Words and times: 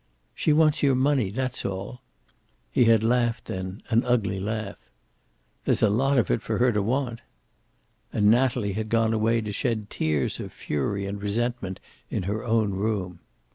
"She 0.33 0.51
wants 0.51 0.81
your 0.81 0.95
money. 0.95 1.29
That's 1.29 1.63
all." 1.63 2.01
He 2.71 2.85
had 2.85 3.03
laughed 3.03 3.45
then, 3.45 3.83
an 3.89 4.03
ugly 4.03 4.39
laugh. 4.39 4.89
"There's 5.63 5.83
a 5.83 5.91
lot 5.91 6.17
of 6.17 6.31
it 6.31 6.41
for 6.41 6.57
her 6.57 6.71
to 6.71 6.81
want." 6.81 7.21
And 8.11 8.25
Natalie 8.31 8.73
had 8.73 8.89
gone 8.89 9.13
away 9.13 9.41
to 9.41 9.51
shed 9.51 9.91
tears 9.91 10.39
of 10.39 10.51
fury 10.51 11.05
and 11.05 11.21
resentment 11.21 11.79
in 12.09 12.23
her 12.23 12.43
own 12.43 12.71
room. 12.71 13.19